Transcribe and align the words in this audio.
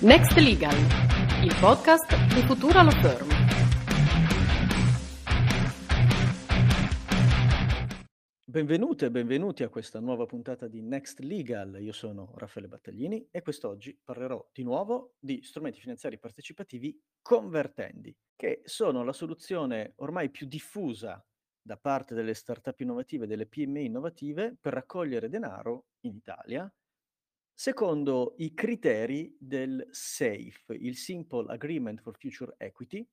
Next 0.00 0.36
Legal, 0.36 0.76
il 1.42 1.56
podcast 1.58 2.32
di 2.32 2.40
Futura 2.46 2.82
Law 2.82 2.92
Firm. 3.00 3.28
Benvenute 8.44 9.06
e 9.06 9.10
benvenuti 9.10 9.64
a 9.64 9.68
questa 9.68 9.98
nuova 9.98 10.24
puntata 10.24 10.68
di 10.68 10.82
Next 10.82 11.18
Legal. 11.18 11.82
Io 11.82 11.90
sono 11.90 12.32
Raffaele 12.36 12.68
Battaglini 12.68 13.26
e 13.32 13.42
quest'oggi 13.42 13.98
parlerò 14.04 14.48
di 14.52 14.62
nuovo 14.62 15.14
di 15.18 15.42
strumenti 15.42 15.80
finanziari 15.80 16.20
partecipativi 16.20 16.96
convertendi, 17.20 18.16
che 18.36 18.60
sono 18.66 19.02
la 19.02 19.12
soluzione 19.12 19.94
ormai 19.96 20.30
più 20.30 20.46
diffusa 20.46 21.20
da 21.60 21.76
parte 21.76 22.14
delle 22.14 22.34
start-up 22.34 22.78
innovative, 22.78 23.26
delle 23.26 23.46
PMI 23.46 23.86
innovative, 23.86 24.56
per 24.60 24.74
raccogliere 24.74 25.28
denaro 25.28 25.86
in 26.02 26.14
Italia 26.14 26.72
secondo 27.58 28.34
i 28.36 28.54
criteri 28.54 29.36
del 29.36 29.84
SAFE, 29.90 30.74
il 30.74 30.94
Simple 30.94 31.52
Agreement 31.52 32.00
for 32.00 32.16
Future 32.16 32.54
Equity, 32.56 33.04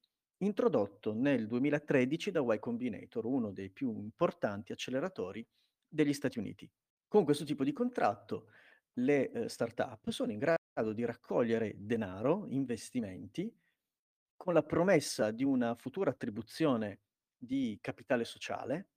introdotto 0.43 1.15
nel 1.15 1.47
2013 1.47 2.29
da 2.29 2.41
Y 2.41 2.59
Combinator, 2.59 3.25
uno 3.25 3.51
dei 3.51 3.71
più 3.71 3.97
importanti 3.97 4.71
acceleratori 4.71 5.43
degli 5.87 6.13
Stati 6.13 6.37
Uniti. 6.37 6.69
Con 7.07 7.23
questo 7.23 7.43
tipo 7.43 7.63
di 7.63 7.73
contratto 7.73 8.51
le 8.99 9.31
eh, 9.31 9.49
start-up 9.49 10.11
sono 10.11 10.31
in 10.31 10.37
grado 10.37 10.93
di 10.93 11.03
raccogliere 11.03 11.73
denaro, 11.79 12.45
investimenti, 12.49 13.51
con 14.35 14.53
la 14.53 14.61
promessa 14.61 15.31
di 15.31 15.43
una 15.43 15.73
futura 15.73 16.11
attribuzione 16.11 16.99
di 17.35 17.79
capitale 17.81 18.25
sociale 18.25 18.89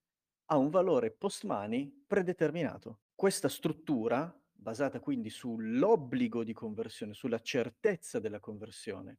a 0.50 0.58
un 0.58 0.68
valore 0.68 1.10
post-money 1.10 2.04
predeterminato. 2.06 3.00
Questa 3.14 3.48
struttura 3.48 4.30
basata 4.60 4.98
quindi 4.98 5.30
sull'obbligo 5.30 6.42
di 6.42 6.52
conversione, 6.52 7.14
sulla 7.14 7.40
certezza 7.40 8.18
della 8.18 8.40
conversione, 8.40 9.18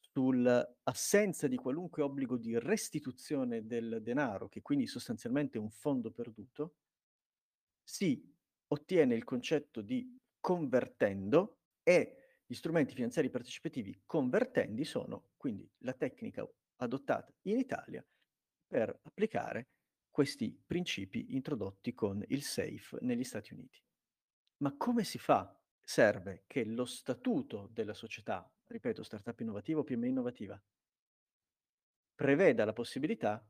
sull'assenza 0.00 1.46
di 1.46 1.56
qualunque 1.56 2.02
obbligo 2.02 2.36
di 2.36 2.58
restituzione 2.58 3.66
del 3.66 4.00
denaro, 4.02 4.48
che 4.48 4.62
quindi 4.62 4.86
sostanzialmente 4.86 5.58
è 5.58 5.60
un 5.60 5.70
fondo 5.70 6.10
perduto, 6.10 6.74
si 7.82 8.32
ottiene 8.68 9.14
il 9.14 9.24
concetto 9.24 9.80
di 9.80 10.18
convertendo 10.40 11.58
e 11.82 12.16
gli 12.44 12.54
strumenti 12.54 12.94
finanziari 12.94 13.30
partecipativi 13.30 14.02
convertendi 14.04 14.84
sono 14.84 15.30
quindi 15.36 15.70
la 15.78 15.92
tecnica 15.92 16.46
adottata 16.76 17.32
in 17.42 17.58
Italia 17.58 18.04
per 18.66 18.98
applicare 19.02 19.68
questi 20.10 20.56
principi 20.66 21.34
introdotti 21.34 21.94
con 21.94 22.22
il 22.28 22.42
SAFE 22.42 22.98
negli 23.00 23.24
Stati 23.24 23.52
Uniti. 23.52 23.83
Ma 24.64 24.74
come 24.78 25.04
si 25.04 25.18
fa? 25.18 25.54
Serve 25.78 26.44
che 26.46 26.64
lo 26.64 26.86
statuto 26.86 27.68
della 27.70 27.92
società, 27.92 28.50
ripeto, 28.64 29.02
startup 29.02 29.38
innovativa 29.40 29.80
o 29.80 29.84
PMI 29.84 30.08
innovativa, 30.08 30.58
preveda 32.14 32.64
la 32.64 32.72
possibilità 32.72 33.46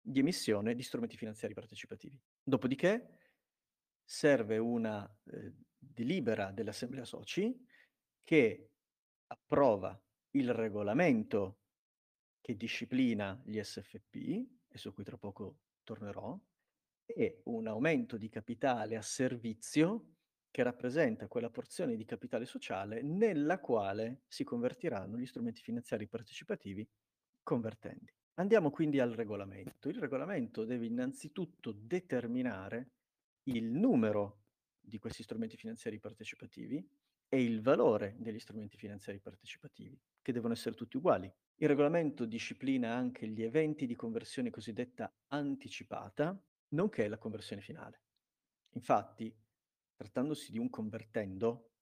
di 0.00 0.18
emissione 0.18 0.74
di 0.74 0.82
strumenti 0.82 1.18
finanziari 1.18 1.52
partecipativi. 1.52 2.18
Dopodiché 2.42 3.18
serve 4.02 4.56
una 4.56 5.06
eh, 5.24 5.52
delibera 5.76 6.52
dell'Assemblea 6.52 7.04
Soci 7.04 7.54
che 8.24 8.70
approva 9.26 10.02
il 10.30 10.54
regolamento 10.54 11.58
che 12.40 12.56
disciplina 12.56 13.38
gli 13.44 13.62
SFP, 13.62 14.16
e 14.68 14.78
su 14.78 14.94
cui 14.94 15.04
tra 15.04 15.18
poco 15.18 15.58
tornerò, 15.84 16.40
e 17.04 17.42
un 17.44 17.66
aumento 17.66 18.16
di 18.16 18.30
capitale 18.30 18.96
a 18.96 19.02
servizio 19.02 20.14
che 20.50 20.62
rappresenta 20.62 21.28
quella 21.28 21.50
porzione 21.50 21.96
di 21.96 22.04
capitale 22.04 22.44
sociale 22.44 23.02
nella 23.02 23.60
quale 23.60 24.22
si 24.26 24.44
convertiranno 24.44 25.16
gli 25.16 25.26
strumenti 25.26 25.62
finanziari 25.62 26.08
partecipativi 26.08 26.88
convertendi. 27.42 28.12
Andiamo 28.34 28.70
quindi 28.70 29.00
al 29.00 29.12
regolamento. 29.12 29.88
Il 29.88 29.98
regolamento 29.98 30.64
deve 30.64 30.86
innanzitutto 30.86 31.72
determinare 31.72 32.90
il 33.44 33.64
numero 33.64 34.44
di 34.80 34.98
questi 34.98 35.22
strumenti 35.22 35.56
finanziari 35.56 35.98
partecipativi 35.98 36.86
e 37.28 37.42
il 37.42 37.60
valore 37.62 38.16
degli 38.18 38.38
strumenti 38.40 38.76
finanziari 38.76 39.20
partecipativi, 39.20 39.98
che 40.20 40.32
devono 40.32 40.54
essere 40.54 40.74
tutti 40.74 40.96
uguali. 40.96 41.32
Il 41.56 41.68
regolamento 41.68 42.24
disciplina 42.24 42.94
anche 42.94 43.28
gli 43.28 43.42
eventi 43.42 43.86
di 43.86 43.94
conversione 43.94 44.50
cosiddetta 44.50 45.12
anticipata, 45.28 46.36
nonché 46.70 47.06
la 47.06 47.18
conversione 47.18 47.62
finale. 47.62 48.00
Infatti, 48.70 49.32
trattandosi 50.00 50.50
di 50.50 50.58
un 50.58 50.70
convertendo, 50.70 51.72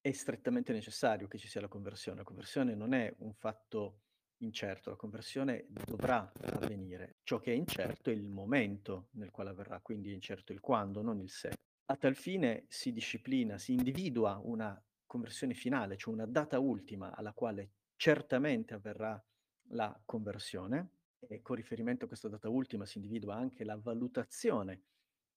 è 0.00 0.10
strettamente 0.10 0.72
necessario 0.72 1.28
che 1.28 1.38
ci 1.38 1.46
sia 1.46 1.60
la 1.60 1.68
conversione. 1.68 2.18
La 2.18 2.24
conversione 2.24 2.74
non 2.74 2.94
è 2.94 3.14
un 3.18 3.32
fatto 3.32 4.00
incerto, 4.38 4.90
la 4.90 4.96
conversione 4.96 5.66
dovrà 5.68 6.32
avvenire. 6.40 7.18
Ciò 7.22 7.38
che 7.38 7.52
è 7.52 7.54
incerto 7.54 8.10
è 8.10 8.12
il 8.12 8.28
momento 8.28 9.10
nel 9.12 9.30
quale 9.30 9.50
avverrà, 9.50 9.78
quindi 9.80 10.10
è 10.10 10.14
incerto 10.14 10.52
il 10.52 10.58
quando, 10.58 11.00
non 11.00 11.20
il 11.20 11.30
se. 11.30 11.52
A 11.84 11.96
tal 11.96 12.16
fine 12.16 12.64
si 12.66 12.92
disciplina, 12.92 13.56
si 13.56 13.74
individua 13.74 14.40
una 14.42 14.82
conversione 15.06 15.54
finale, 15.54 15.96
cioè 15.96 16.12
una 16.12 16.26
data 16.26 16.58
ultima 16.58 17.14
alla 17.14 17.32
quale 17.32 17.74
certamente 17.94 18.74
avverrà 18.74 19.22
la 19.68 19.96
conversione 20.04 20.94
e 21.20 21.40
con 21.40 21.54
riferimento 21.54 22.06
a 22.06 22.08
questa 22.08 22.28
data 22.28 22.48
ultima 22.48 22.84
si 22.84 22.98
individua 22.98 23.36
anche 23.36 23.62
la 23.62 23.76
valutazione 23.76 24.82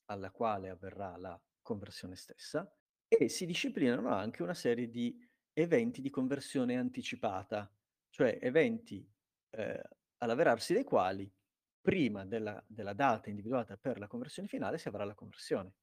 alla 0.06 0.32
quale 0.32 0.70
avverrà 0.70 1.16
la 1.18 1.40
conversione 1.64 2.16
stessa 2.16 2.72
e 3.08 3.28
si 3.30 3.48
disciplinano 3.48 4.10
anche 4.10 4.44
una 4.44 4.54
serie 4.54 4.90
di 4.90 5.18
eventi 5.54 6.02
di 6.02 6.10
conversione 6.12 6.78
anticipata, 6.78 7.72
cioè 8.10 8.38
eventi 8.42 9.08
eh, 9.52 9.82
all'avverarsi 10.18 10.74
dei 10.74 10.84
quali 10.84 11.32
prima 11.82 12.26
della, 12.26 12.64
della 12.68 12.94
data 12.94 13.30
individuata 13.30 13.78
per 13.78 14.00
la 14.00 14.08
conversione 14.08 14.48
finale 14.48 14.78
si 14.78 14.88
avrà 14.88 15.04
la 15.04 15.16
conversione. 15.16 15.74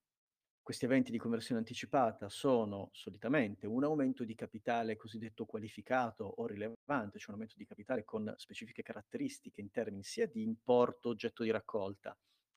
Questi 0.62 0.84
eventi 0.84 1.10
di 1.10 1.18
conversione 1.18 1.60
anticipata 1.60 2.28
sono 2.28 2.90
solitamente 2.92 3.66
un 3.66 3.82
aumento 3.82 4.24
di 4.24 4.34
capitale 4.34 4.96
cosiddetto 4.96 5.44
qualificato 5.44 6.24
o 6.24 6.46
rilevante, 6.46 7.18
cioè 7.18 7.28
un 7.28 7.34
aumento 7.34 7.56
di 7.56 7.66
capitale 7.66 8.04
con 8.04 8.32
specifiche 8.36 8.82
caratteristiche 8.82 9.60
in 9.60 9.70
termini 9.70 10.04
sia 10.04 10.26
di 10.26 10.42
importo 10.42 11.08
oggetto 11.08 11.42
di 11.42 11.50
raccolta 11.50 12.16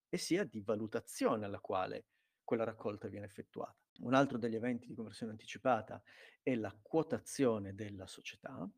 e 0.09 0.17
sia 0.17 0.43
di 0.43 0.61
valutazione 0.61 1.45
alla 1.45 1.59
quale 1.59 2.05
quella 2.43 2.63
raccolta 2.63 3.07
viene 3.07 3.25
effettuata. 3.25 3.75
Un 3.99 4.13
altro 4.13 4.37
degli 4.37 4.55
eventi 4.55 4.87
di 4.87 4.95
conversione 4.95 5.31
anticipata 5.31 6.01
è 6.41 6.55
la 6.55 6.75
quotazione 6.81 7.73
della 7.73 8.07
società 8.07 8.69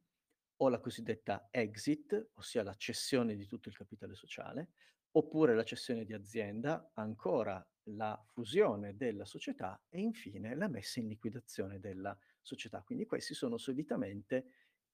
o 0.57 0.69
la 0.69 0.79
cosiddetta 0.79 1.47
exit, 1.51 2.29
ossia 2.33 2.63
la 2.63 2.75
cessione 2.75 3.35
di 3.35 3.45
tutto 3.45 3.69
il 3.69 3.75
capitale 3.75 4.15
sociale, 4.15 4.69
oppure 5.11 5.55
la 5.55 5.63
cessione 5.63 6.05
di 6.05 6.13
azienda, 6.13 6.91
ancora 6.93 7.65
la 7.89 8.21
fusione 8.27 8.95
della 8.95 9.25
società 9.25 9.81
e 9.89 9.99
infine 9.99 10.55
la 10.55 10.67
messa 10.67 10.99
in 10.99 11.07
liquidazione 11.07 11.79
della 11.79 12.17
società. 12.41 12.81
Quindi 12.81 13.05
questi 13.05 13.33
sono 13.33 13.57
solitamente 13.57 14.45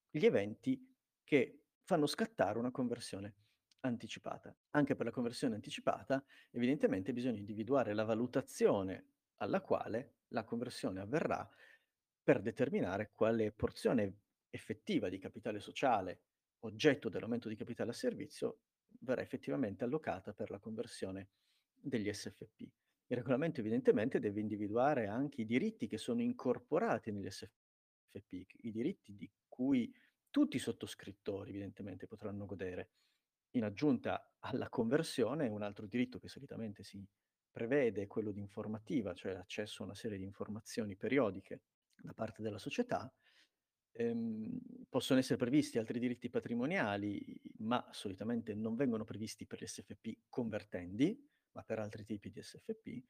gli 0.09 0.26
eventi 0.26 0.80
che 1.24 1.64
fanno 1.84 2.06
scattare 2.06 2.58
una 2.58 2.72
conversione 2.72 3.36
anticipata. 3.81 4.56
Anche 4.72 4.96
per 4.96 5.06
la 5.06 5.12
conversione 5.12 5.56
anticipata, 5.56 6.24
evidentemente 6.52 7.14
bisogna 7.14 7.40
individuare 7.40 7.94
la 7.94 8.03
valutazione 8.03 9.06
alla 9.38 9.62
quale 9.62 10.18
la 10.30 10.44
conversione 10.44 11.00
avverrà 11.00 11.47
per 12.24 12.41
determinare 12.41 13.12
quale 13.14 13.52
porzione 13.52 14.20
effettiva 14.50 15.09
di 15.09 15.18
capitale 15.18 15.59
sociale, 15.59 16.22
oggetto 16.59 17.09
dell'aumento 17.09 17.50
di 17.50 17.56
capitale 17.56 17.91
a 17.91 17.94
servizio, 17.94 18.59
verrà 19.00 19.22
effettivamente 19.22 19.84
allocata 19.84 20.34
per 20.34 20.52
la 20.52 20.59
conversione 20.59 21.30
degli 21.74 22.12
SFP. 22.12 22.62
Il 23.08 23.18
regolamento 23.18 23.59
evidentemente 23.59 24.20
deve 24.20 24.40
individuare 24.40 25.08
anche 25.08 25.41
i 25.41 25.46
diritti 25.46 25.88
che 25.88 25.97
sono 25.97 26.22
incorporati 26.22 27.12
negli 27.12 27.30
SFP, 27.30 28.46
i 28.61 28.72
diritti 28.72 29.16
di 29.16 29.29
cui 29.47 29.94
tutti 30.29 30.55
i 30.55 30.59
sottoscrittori 30.59 31.50
evidentemente 31.50 32.08
potranno 32.08 32.46
godere. 32.46 32.91
In 33.52 33.64
aggiunta 33.64 34.36
alla 34.40 34.70
conversione, 34.70 35.48
un 35.48 35.62
altro 35.62 35.86
diritto 35.86 36.20
che 36.20 36.28
solitamente 36.30 36.84
si 36.84 37.06
prevede 37.52 38.03
è 38.03 38.08
quello 38.08 38.32
di 38.32 38.40
informativa, 38.40 39.14
cioè 39.14 39.34
l'accesso 39.34 39.84
a 39.84 39.86
una 39.86 39.96
serie 39.96 40.18
di 40.18 40.24
informazioni 40.24 40.96
periodiche 40.96 41.62
da 42.02 42.14
parte 42.14 42.42
della 42.42 42.59
società. 42.59 43.14
Ehm, 43.94 44.58
possono 44.90 45.20
essere 45.20 45.38
previsti 45.38 45.78
altri 45.78 46.00
diritti 46.00 46.30
patrimoniali, 46.30 47.42
ma 47.58 47.86
solitamente 47.92 48.56
non 48.56 48.76
vengono 48.76 49.03
previsti 49.03 49.46
per 49.46 49.62
gli 49.62 49.68
SFP 49.68 50.24
convertendi, 50.30 51.30
ma 51.52 51.64
per 51.64 51.80
altri 51.80 52.06
tipi 52.06 52.30
di 52.30 52.42
SFP. 52.42 53.03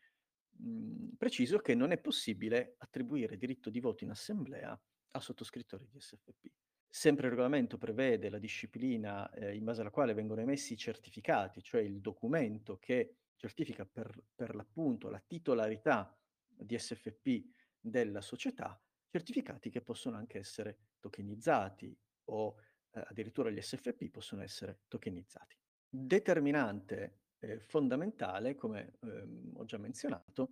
Mhmm, 0.58 1.16
preciso 1.18 1.60
che 1.60 1.76
non 1.76 1.92
è 1.92 2.00
possibile 2.00 2.76
attribuire 2.80 3.38
diritto 3.38 3.70
di 3.70 3.80
voto 3.80 4.04
in 4.04 4.10
assemblea 4.10 4.80
a 5.12 5.20
sottoscrittori 5.20 5.88
di 5.88 6.00
SFP. 6.00 6.52
Sempre 6.94 7.28
il 7.28 7.32
regolamento 7.32 7.78
prevede 7.78 8.30
la 8.30 8.38
disciplina 8.38 9.32
eh, 9.32 9.56
in 9.56 9.64
base 9.64 9.80
alla 9.80 9.92
quale 9.92 10.14
vengono 10.14 10.42
emessi 10.42 10.74
i 10.74 10.78
certificati, 10.78 11.64
cioè 11.64 11.80
il 11.80 12.02
documento 12.02 12.78
che 12.80 13.16
certifica 13.38 13.86
per, 13.86 14.14
per 14.36 14.54
l'appunto 14.56 15.10
la 15.10 15.24
titolarità 15.26 16.14
di 16.46 16.78
SFP 16.78 17.46
della 17.80 18.20
società, 18.20 18.78
certificati 19.10 19.70
che 19.70 19.82
possono 19.82 20.18
anche 20.18 20.38
essere 20.38 20.80
tokenizzati 21.00 21.98
o 22.26 22.56
eh, 22.92 23.04
addirittura 23.08 23.50
gli 23.50 23.62
SFP 23.62 24.10
possono 24.10 24.42
essere 24.42 24.82
tokenizzati. 24.90 25.56
Determinante 25.88 27.20
eh, 27.40 27.62
fondamentale, 27.62 28.54
come 28.56 28.98
ehm, 29.00 29.54
ho 29.56 29.64
già 29.64 29.78
menzionato, 29.78 30.52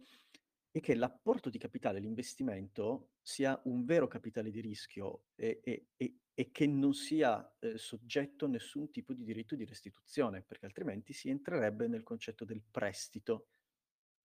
è 0.72 0.80
che 0.80 0.96
l'apporto 0.96 1.50
di 1.50 1.58
capitale, 1.58 2.00
l'investimento, 2.00 3.12
sia 3.22 3.60
un 3.66 3.86
vero 3.86 4.08
capitale 4.08 4.52
di 4.52 4.62
rischio 4.62 5.26
e, 5.36 5.60
e, 5.64 5.88
e, 5.98 6.20
e 6.34 6.52
che 6.52 6.68
non 6.68 6.94
sia 6.94 7.56
eh, 7.60 7.78
soggetto 7.78 8.46
a 8.46 8.50
nessun 8.50 8.92
tipo 8.92 9.14
di 9.14 9.24
diritto 9.24 9.56
di 9.56 9.66
restituzione, 9.66 10.44
perché 10.44 10.66
altrimenti 10.66 11.14
si 11.14 11.30
entrerebbe 11.30 11.88
nel 11.88 12.04
concetto 12.04 12.46
del 12.46 12.62
prestito. 12.62 13.48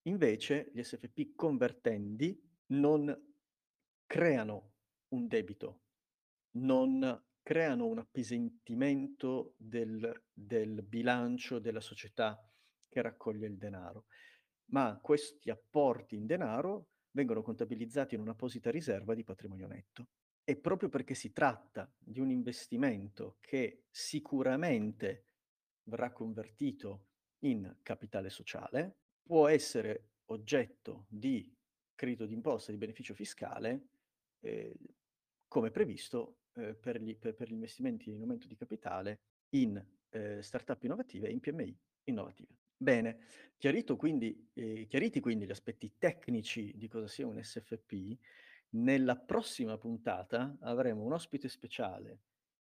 Invece 0.04 0.72
gli 0.74 0.82
SFP 0.82 1.36
convertendi 1.36 2.42
non 2.68 3.16
creano 4.08 4.74
un 5.10 5.28
debito, 5.28 5.82
non 6.56 7.24
creano 7.44 7.86
un 7.86 8.00
appesantimento 8.00 9.54
del, 9.58 10.24
del 10.32 10.82
bilancio 10.82 11.60
della 11.60 11.82
società 11.82 12.44
che 12.88 13.02
raccoglie 13.02 13.48
il 13.48 13.58
denaro, 13.58 14.06
ma 14.72 15.00
questi 15.02 15.50
apporti 15.50 16.16
in 16.16 16.26
denaro 16.26 16.88
vengono 17.12 17.42
contabilizzati 17.42 18.16
in 18.16 18.22
un'apposita 18.22 18.72
riserva 18.72 19.14
di 19.14 19.24
patrimonio 19.24 19.68
netto. 19.68 20.08
E 20.44 20.56
proprio 20.58 20.90
perché 20.90 21.14
si 21.14 21.32
tratta 21.32 21.92
di 21.98 22.20
un 22.20 22.30
investimento 22.30 23.38
che 23.40 23.84
sicuramente 23.90 25.26
verrà 25.84 26.12
convertito 26.12 27.08
in 27.40 27.78
capitale 27.82 28.30
sociale, 28.30 28.98
può 29.22 29.48
essere 29.48 30.10
oggetto 30.26 31.06
di 31.10 31.54
credito 31.94 32.26
d'imposta 32.26 32.72
di 32.72 32.78
beneficio 32.78 33.14
fiscale 33.14 33.88
eh, 34.40 34.76
come 35.48 35.70
previsto 35.70 36.38
eh, 36.54 36.74
per, 36.74 37.02
gli, 37.02 37.16
per, 37.16 37.34
per, 37.36 37.50
gli, 37.50 37.54
investimenti 37.54 38.10
in 38.10 38.22
aumento 38.22 38.48
di 38.48 38.56
capitale 38.56 39.20
in 39.50 39.84
eh, 40.10 40.42
startup 40.42 40.82
innovative 40.84 41.28
e 41.28 41.32
in 41.32 41.40
PMI 41.40 41.78
innovative. 42.06 42.61
Bene, 42.82 43.20
quindi, 43.96 44.50
eh, 44.54 44.88
chiariti 44.88 45.20
quindi 45.20 45.46
gli 45.46 45.52
aspetti 45.52 46.00
tecnici 46.00 46.76
di 46.76 46.88
cosa 46.88 47.08
sia 47.08 47.28
un 47.28 47.40
SFP, 47.40 48.18
nella 48.70 49.18
prossima 49.18 49.78
puntata 49.78 50.58
avremo 50.62 51.04
un 51.04 51.14
ospite 51.14 51.48
speciale, 51.48 52.22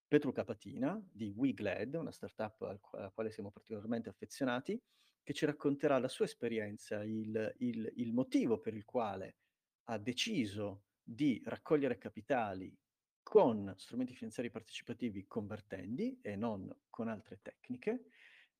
Petru 0.08 0.32
Capatina 0.32 1.00
di 1.08 1.32
WeGlad, 1.36 1.94
una 1.94 2.10
startup 2.10 2.64
al, 2.64 2.80
alla 2.94 3.12
quale 3.12 3.30
siamo 3.30 3.52
particolarmente 3.52 4.10
affezionati, 4.10 4.82
che 5.22 5.34
ci 5.34 5.46
racconterà 5.46 6.00
la 6.00 6.08
sua 6.08 6.26
esperienza, 6.26 7.04
il, 7.04 7.54
il, 7.60 7.94
il 7.98 8.12
motivo 8.12 8.60
per 8.60 8.74
il 8.74 8.86
quale 8.86 9.36
ha 9.84 10.00
deciso 10.00 10.86
di 11.04 11.40
raccogliere 11.46 12.00
capitali 12.00 12.76
con 13.22 13.72
strumenti 13.78 14.16
finanziari 14.16 14.50
partecipativi 14.50 15.28
convertendi 15.28 16.18
e 16.24 16.36
non 16.36 16.76
con 16.90 17.08
altre 17.08 17.38
tecniche, 17.44 18.06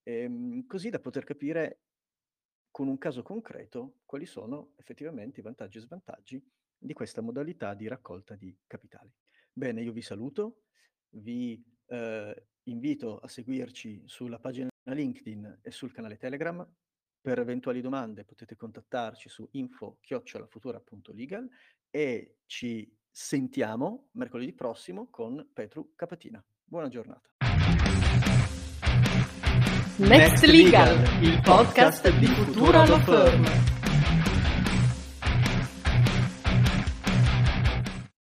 ehm, 0.08 0.66
così 0.66 0.90
da 0.90 1.00
poter 1.00 1.26
capire 1.26 1.82
con 2.72 2.88
un 2.88 2.98
caso 2.98 3.24
concreto 3.24 3.98
quali 4.06 4.26
sono 4.26 4.72
effettivamente 4.78 5.42
i 5.42 5.44
vantaggi 5.44 5.80
e 5.80 5.82
svantaggi 5.82 6.42
di 6.78 6.94
questa 6.94 7.22
modalità 7.22 7.74
di 7.74 7.88
raccolta 7.88 8.36
di 8.36 8.56
capitali. 8.66 9.12
Bene, 9.52 9.82
io 9.82 9.92
vi 9.92 10.02
saluto, 10.02 10.62
vi 11.10 11.62
eh, 11.88 12.48
invito 12.64 13.18
a 13.18 13.28
seguirci 13.28 14.04
sulla 14.06 14.40
pagina 14.40 14.70
LinkedIn 14.84 15.60
e 15.62 15.72
sul 15.72 15.92
canale 15.92 16.18
Telegram. 16.18 16.66
Per 17.20 17.40
eventuali 17.40 17.82
domande 17.82 18.24
potete 18.24 18.56
contattarci 18.56 19.28
su 19.28 19.46
info-futura.legal 19.52 21.50
e 21.90 22.38
ci 22.46 22.96
sentiamo 23.12 24.10
mercoledì 24.14 24.54
prossimo 24.54 25.10
con 25.10 25.50
Petru 25.52 25.94
Capatina. 25.96 26.42
Buona 26.64 26.88
giornata. 26.88 27.32
Next 30.00 30.46
Legal, 30.46 30.96
il 31.22 31.42
podcast 31.42 32.08
di 32.20 32.28
Futura 32.28 32.86
Law 32.86 33.00
Firm. 33.00 33.77